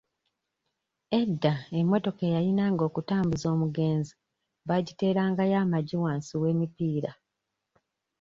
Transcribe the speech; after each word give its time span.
Edda 1.19 1.53
emmotoka 1.79 2.21
eyayinanga 2.27 2.83
okutambuza 2.89 3.45
omugenzi 3.55 4.13
baagiterangayo 4.67 5.55
amagi 5.63 5.95
wansi 6.03 6.33
w'emipiira. 6.41 7.11